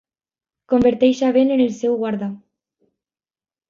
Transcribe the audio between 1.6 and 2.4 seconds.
el seu guarda.